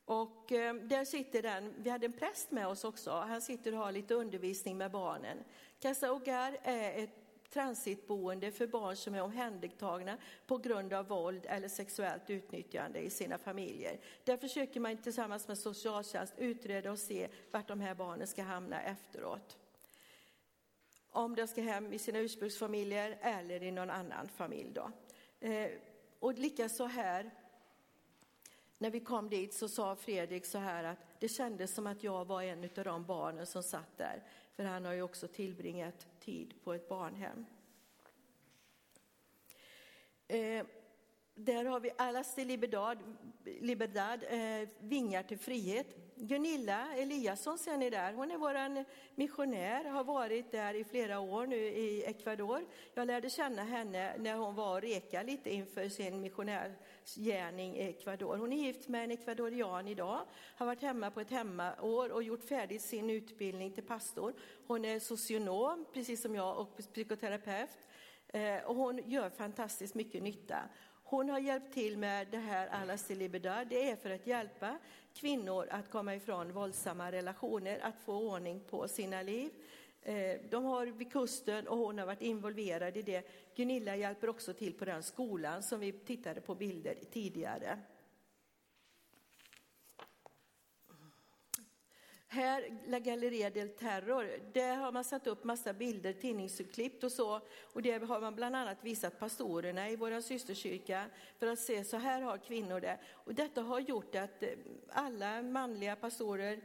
[0.04, 3.78] Och eh, där sitter den, vi hade en präst med oss också, han sitter och
[3.78, 5.38] har lite undervisning med barnen.
[5.80, 11.68] Casa Hogar är ett transitboende för barn som är omhändertagna på grund av våld eller
[11.68, 14.00] sexuellt utnyttjande i sina familjer.
[14.24, 18.82] Där försöker man tillsammans med socialtjänst utreda och se vart de här barnen ska hamna
[18.82, 19.58] efteråt
[21.12, 24.70] om de ska hem i sina ursprungsfamiljer eller i någon annan familj.
[24.74, 24.90] Då.
[25.40, 25.70] Eh,
[26.18, 27.30] och likaså här,
[28.82, 32.24] när vi kom dit så sa Fredrik så här att det kändes som att jag
[32.24, 34.22] var en av de barnen som satt där.
[34.52, 37.46] För han har ju också tillbringat tid på ett barnhem.
[40.28, 40.66] Eh,
[41.34, 42.98] där har vi Alas de Liberdad,
[43.44, 45.96] Liberdad eh, Vingar till frihet.
[46.24, 48.12] Gunilla Eliasson ser ni där.
[48.12, 52.66] Hon är vår missionär, har varit där i flera år nu i Ecuador.
[52.94, 58.37] Jag lärde känna henne när hon var och reka lite inför sin missionärsgärning i Ecuador.
[58.37, 60.20] Hon är gift med en ecuadorian idag,
[60.56, 64.35] har varit hemma på ett hemmaår och gjort färdigt sin utbildning till pastor.
[64.66, 67.78] Hon är socionom, precis som jag, och psykoterapeut.
[68.28, 70.58] Eh, och hon gör fantastiskt mycket nytta.
[71.12, 73.66] Hon har hjälpt till med det här Allas till Liberdad.
[73.68, 74.79] Det är för att hjälpa
[75.14, 79.51] kvinnor att komma ifrån våldsamma relationer, att få ordning på sina liv.
[80.03, 83.29] Eh, de har vid kusten och hon har varit involverad i det.
[83.57, 87.79] Gunilla hjälper också till på den skolan som vi tittade på bilder tidigare.
[92.35, 97.40] Här, La Galleria del Terror, där har man satt upp massa bilder, tidningsurklipp och så.
[97.72, 101.04] Och det har man bland annat visat pastorerna i vår systerkyrka
[101.38, 102.98] för att se, så här har kvinnor det.
[103.12, 104.48] Och detta har gjort att eh,
[104.88, 106.60] alla manliga pastorer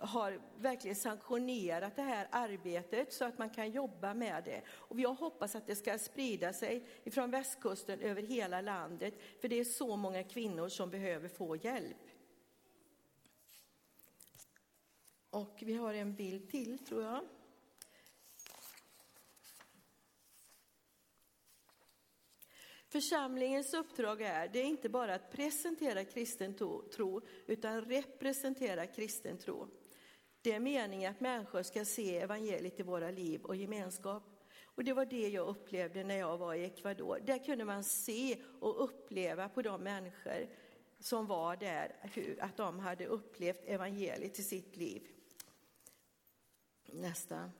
[0.00, 4.62] har verkligen sanktionerat det här arbetet så att man kan jobba med det.
[4.68, 9.60] Och jag hoppas att det ska sprida sig från västkusten över hela landet, för det
[9.60, 11.96] är så många kvinnor som behöver få hjälp.
[15.30, 17.28] Och vi har en bild till, tror jag.
[22.88, 26.54] Församlingens uppdrag är, det är inte bara att presentera kristen
[26.94, 29.68] tro, utan representera kristen tro.
[30.42, 34.22] Det är meningen att människor ska se evangeliet i våra liv och gemenskap.
[34.64, 37.20] Och det var det jag upplevde när jag var i Ecuador.
[37.26, 40.48] Där kunde man se och uppleva på de människor
[40.98, 41.96] som var där,
[42.40, 45.02] att de hade upplevt evangeliet i sitt liv.
[46.92, 47.50] Nästa.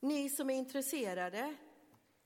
[0.00, 1.56] Ni som är intresserade,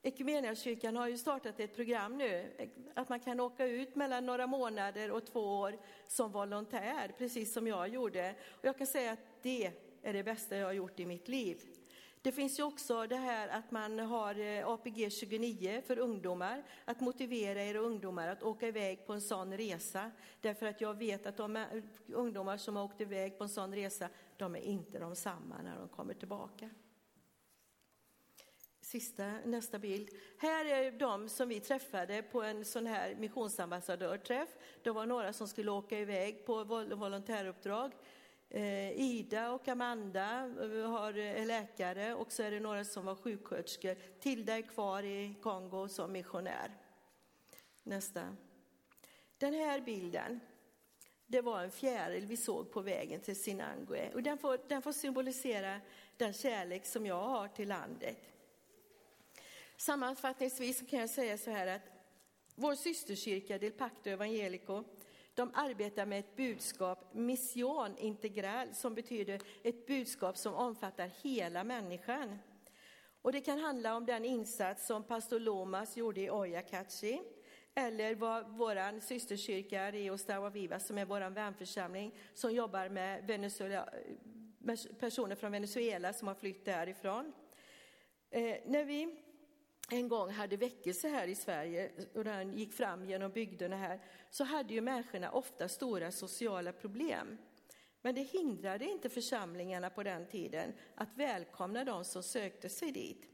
[0.03, 2.53] Equmeniakyrkan har ju startat ett program nu,
[2.95, 7.67] att man kan åka ut mellan några månader och två år som volontär, precis som
[7.67, 8.35] jag gjorde.
[8.49, 11.61] Och jag kan säga att det är det bästa jag har gjort i mitt liv.
[12.23, 17.01] Det finns ju också det här att man har eh, APG 29 för ungdomar, att
[17.01, 20.11] motivera era ungdomar att åka iväg på en sån resa.
[20.41, 21.65] Därför att jag vet att de
[22.07, 25.79] ungdomar som har åkt iväg på en sån resa, de är inte de samma när
[25.79, 26.69] de kommer tillbaka.
[28.81, 30.09] Sista, nästa bild.
[30.37, 34.49] Här är de som vi träffade på en sån här missionsambassadörträff.
[34.83, 36.63] Det var några som skulle åka iväg på
[36.95, 37.91] volontäruppdrag.
[38.53, 43.15] Eh, Ida och Amanda eh, har, är läkare och så är det några som var
[43.15, 43.95] sjuksköterskor.
[44.19, 46.71] Tilda är kvar i Kongo som missionär.
[47.83, 48.35] Nästa.
[49.37, 50.39] Den här bilden,
[51.27, 54.13] det var en fjäril vi såg på vägen till Sinangue.
[54.13, 55.81] Och den, får, den får symbolisera
[56.17, 58.17] den kärlek som jag har till landet.
[59.77, 61.81] Sammanfattningsvis kan jag säga så här att
[62.55, 64.83] vår systerkyrka Del Pacto Evangelico
[65.33, 72.39] de arbetar med ett budskap, mission integral, som betyder ett budskap som omfattar hela människan.
[73.21, 77.21] Och det kan handla om den insats som pastor Lomas gjorde i Oyakachi,
[77.75, 83.89] eller vad vår systerkyrka Rio Stawa Viva, som är vår vänförsamling, som jobbar med, Venezuela,
[84.99, 87.33] personer från Venezuela som har flytt därifrån.
[88.29, 89.17] Eh, när vi
[89.91, 94.43] en gång hade väckelse här i Sverige och den gick fram genom bygderna här, så
[94.43, 97.37] hade ju människorna ofta stora sociala problem.
[98.01, 103.25] Men det hindrade inte församlingarna på den tiden att välkomna de som sökte sig dit.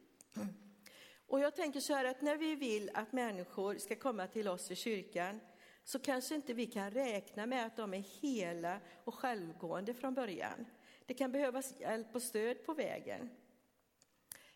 [1.28, 4.72] Och jag tänker så här att när vi vill att människor ska komma till oss
[4.72, 5.40] i kyrkan
[5.84, 10.66] så kanske inte vi kan räkna med att de är hela och självgående från början.
[11.06, 13.30] Det kan behövas hjälp och stöd på vägen.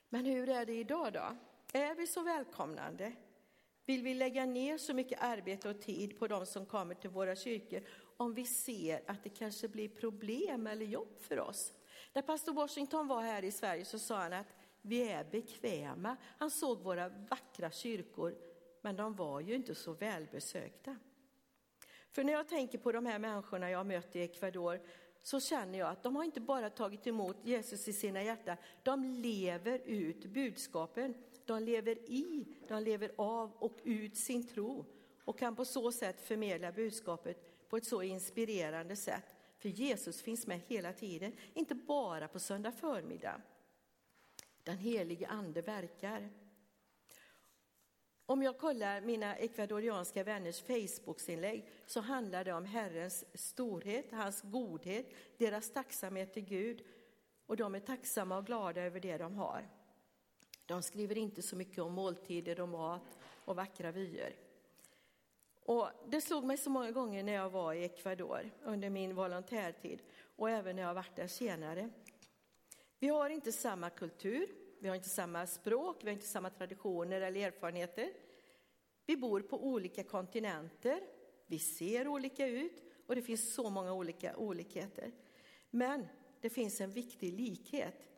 [0.10, 1.38] Men hur är det idag då?
[1.74, 3.14] Är vi så välkomnande?
[3.86, 7.36] Vill vi lägga ner så mycket arbete och tid på de som kommer till våra
[7.36, 7.82] kyrkor
[8.18, 11.74] om vi ser att det kanske blir problem eller jobb för oss?
[12.14, 14.48] När pastor Washington var här i Sverige så sa han att
[14.82, 16.18] vi är bekväma.
[16.38, 18.36] Han såg våra vackra kyrkor,
[18.82, 20.96] men de var ju inte så välbesökta.
[22.12, 24.80] För när jag tänker på de här människorna jag mött i Ecuador
[25.22, 29.06] så känner jag att de har inte bara tagit emot Jesus i sina hjärtan, de
[29.06, 31.14] lever ut budskapen.
[31.52, 34.86] De lever i, de lever av och ut sin tro
[35.26, 39.36] och kan på så sätt förmedla budskapet på ett så inspirerande sätt.
[39.58, 43.42] För Jesus finns med hela tiden, inte bara på söndag förmiddag.
[44.64, 46.30] Den helige ande verkar.
[48.26, 55.14] Om jag kollar mina ekvadorianska vänners Facebooksinlägg så handlar det om Herrens storhet, hans godhet,
[55.38, 56.84] deras tacksamhet till Gud
[57.46, 59.81] och de är tacksamma och glada över det de har.
[60.66, 64.36] De skriver inte så mycket om måltider och mat och vackra vyer.
[65.66, 70.02] Och det slog mig så många gånger när jag var i Ecuador under min volontärtid
[70.36, 71.90] och även när jag varit där senare.
[73.00, 74.48] Vi har inte samma kultur,
[74.80, 78.14] vi har inte samma språk, vi har inte samma traditioner eller erfarenheter.
[79.06, 81.02] Vi bor på olika kontinenter,
[81.48, 85.12] vi ser olika ut och det finns så många olika olikheter.
[85.70, 86.08] Men
[86.42, 88.11] det finns en viktig likhet,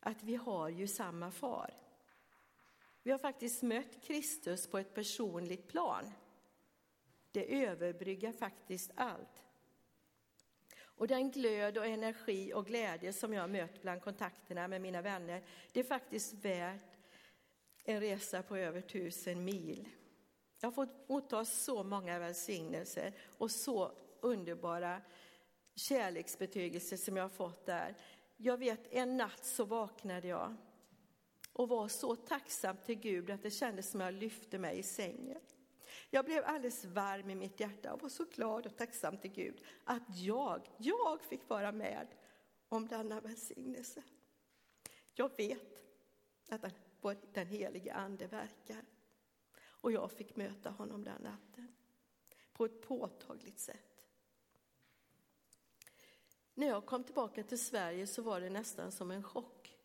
[0.00, 1.74] att vi har ju samma far.
[3.02, 6.12] Vi har faktiskt mött Kristus på ett personligt plan.
[7.30, 9.42] Det överbryggar faktiskt allt.
[10.80, 15.02] Och den glöd och energi och glädje som jag har mött bland kontakterna med mina
[15.02, 15.42] vänner,
[15.72, 16.98] det är faktiskt värt
[17.84, 19.88] en resa på över tusen mil.
[20.60, 25.02] Jag har fått motta så många välsignelser och så underbara
[25.74, 27.96] kärleksbetygelser som jag har fått där.
[28.40, 30.56] Jag vet en natt så vaknade jag
[31.52, 35.40] och var så tacksam till Gud att det kändes som jag lyfte mig i sängen.
[36.10, 39.62] Jag blev alldeles varm i mitt hjärta och var så glad och tacksam till Gud
[39.84, 42.06] att jag, jag fick vara med
[42.68, 44.02] om denna välsignelse.
[45.14, 45.84] Jag vet
[46.48, 46.72] att den,
[47.32, 48.84] den helige ande verkar
[49.60, 51.68] och jag fick möta honom den natten
[52.52, 53.87] på ett påtagligt sätt.
[56.58, 59.78] När jag kom tillbaka till Sverige så var det nästan som en chock.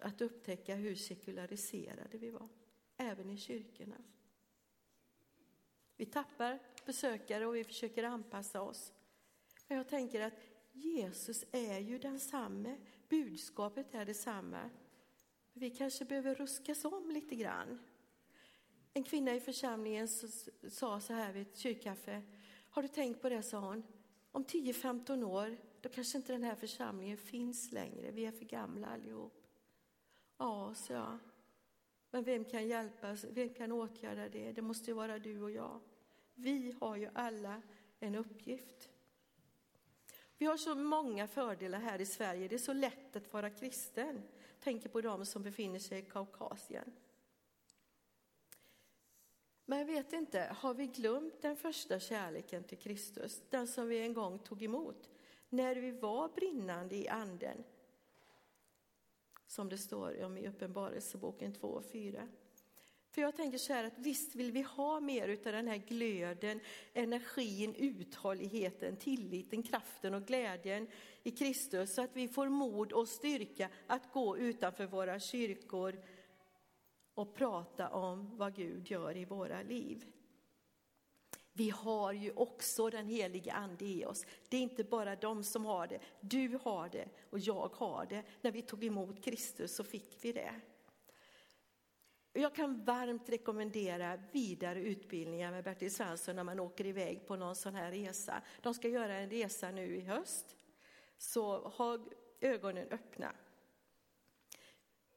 [0.00, 2.48] att upptäcka hur sekulariserade vi var,
[2.96, 3.96] även i kyrkorna.
[5.96, 8.92] Vi tappar besökare och vi försöker anpassa oss.
[9.66, 10.32] Men jag tänker att
[10.72, 12.76] Jesus är ju densamme,
[13.08, 14.70] budskapet är detsamma.
[15.52, 17.78] Vi kanske behöver ruskas om lite grann.
[18.92, 20.08] En kvinna i församlingen
[20.70, 22.22] sa så här vid ett kyrkkaffe.
[22.70, 23.82] Har du tänkt på det, sa hon.
[24.32, 25.56] Om 10-15 år,
[25.86, 28.10] då kanske inte den här församlingen finns längre.
[28.10, 29.46] Vi är för gamla allihop.
[30.38, 31.18] Ja, sa jag.
[32.10, 34.52] Men vem kan hjälpa oss, Vem kan åtgärda det?
[34.52, 35.80] Det måste ju vara du och jag.
[36.34, 37.62] Vi har ju alla
[38.00, 38.88] en uppgift.
[40.38, 42.48] Vi har så många fördelar här i Sverige.
[42.48, 44.22] Det är så lätt att vara kristen.
[44.60, 46.92] Tänker på de som befinner sig i Kaukasien.
[49.64, 53.42] Men jag vet inte, har vi glömt den första kärleken till Kristus?
[53.50, 55.08] Den som vi en gång tog emot
[55.48, 57.64] när vi var brinnande i anden.
[59.46, 62.28] Som det står om i Uppenbarelseboken 2 och 4.
[63.16, 66.60] För jag tänker så här att visst vill vi ha mer av den här glöden,
[66.92, 70.88] energin, uthålligheten, tilliten, kraften och glädjen
[71.22, 76.02] i Kristus så att vi får mod och styrka att gå utanför våra kyrkor
[77.14, 80.04] och prata om vad Gud gör i våra liv.
[81.56, 84.26] Vi har ju också den helige ande i oss.
[84.48, 85.98] Det är inte bara de som har det.
[86.20, 88.22] Du har det och jag har det.
[88.40, 90.60] När vi tog emot Kristus så fick vi det.
[92.32, 97.56] Jag kan varmt rekommendera vidare utbildningar med Bertil Svensson när man åker iväg på någon
[97.56, 98.42] sån här resa.
[98.62, 100.56] De ska göra en resa nu i höst.
[101.18, 101.98] Så ha
[102.40, 103.32] ögonen öppna.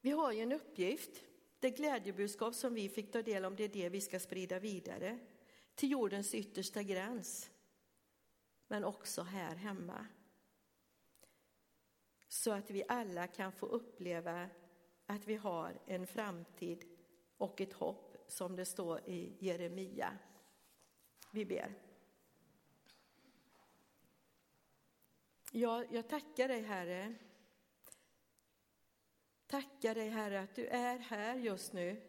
[0.01, 1.23] Vi har ju en uppgift.
[1.59, 5.19] Det glädjebudskap som vi fick ta del av, det är det vi ska sprida vidare
[5.79, 7.51] till jordens yttersta gräns.
[8.67, 10.05] Men också här hemma.
[12.27, 14.49] Så att vi alla kan få uppleva
[15.05, 16.83] att vi har en framtid
[17.37, 20.17] och ett hopp som det står i Jeremia.
[21.31, 21.73] Vi ber.
[25.51, 27.15] Ja, jag tackar dig Herre.
[29.47, 32.08] Tackar dig Herre att du är här just nu.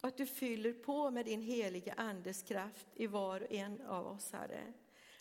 [0.00, 4.06] Och att du fyller på med din heliga Andes kraft i var och en av
[4.06, 4.72] oss Herre.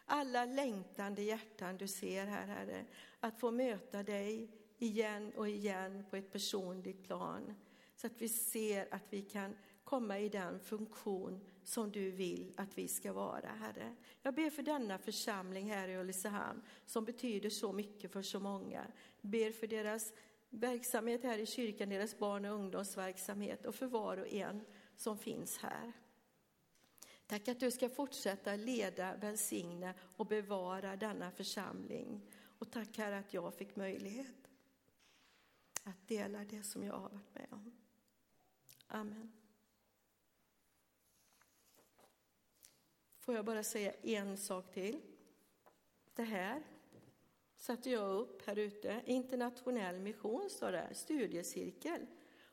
[0.05, 2.85] Alla längtande hjärtan du ser här Herre,
[3.19, 7.55] att få möta dig igen och igen på ett personligt plan.
[7.95, 12.77] Så att vi ser att vi kan komma i den funktion som du vill att
[12.77, 13.95] vi ska vara, Herre.
[14.21, 18.87] Jag ber för denna församling här i Ulricehamn som betyder så mycket för så många.
[19.21, 20.13] Jag ber för deras
[20.49, 25.57] verksamhet här i kyrkan, deras barn och ungdomsverksamhet och för var och en som finns
[25.57, 25.93] här.
[27.27, 32.21] Tack att du ska fortsätta leda, välsigna och bevara denna församling.
[32.59, 34.51] Och tack Herre att jag fick möjlighet
[35.83, 37.77] att dela det som jag har varit med om.
[38.87, 39.31] Amen.
[43.19, 45.01] Får jag bara säga en sak till.
[46.15, 46.63] Det här
[47.57, 49.01] satte jag upp här ute.
[49.05, 52.05] Internationell mission står det, studiecirkel.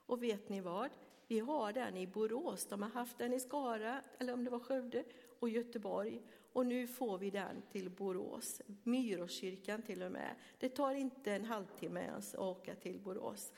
[0.06, 0.90] Och vet ni vad?
[1.26, 2.66] Vi har den i Borås.
[2.66, 5.04] De har haft den i Skara, eller om det var Skövde,
[5.38, 6.22] och Göteborg.
[6.52, 10.34] Och nu får vi den till Borås, Myroskyrkan till och med.
[10.58, 13.52] Det tar inte en halvtimme ens att åka till Borås.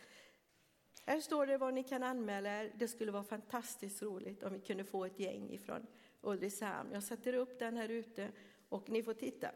[1.06, 2.72] Här står det vad ni kan anmäla er.
[2.74, 5.86] Det skulle vara fantastiskt roligt om vi kunde få ett gäng ifrån
[6.20, 6.92] Ulricehamn.
[6.92, 8.28] Jag sätter upp den här ute
[8.68, 9.50] och ni får titta.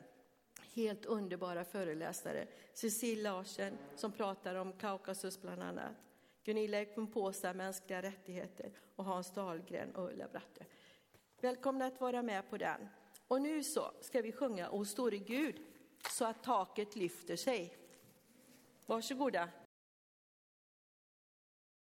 [0.72, 2.46] Helt underbara föreläsare.
[2.72, 5.92] Cecil Larsen som pratar om Kaukasus bland annat.
[6.44, 10.64] Gunilla Ekman-Påsa, mänskliga rättigheter och Hans Dahlgren och Ulla Bratte.
[11.40, 12.88] Välkomna att vara med på den.
[13.28, 15.56] Och nu så ska vi sjunga O store Gud
[16.10, 17.76] så att taket lyfter sig.
[18.86, 19.48] Varsågoda.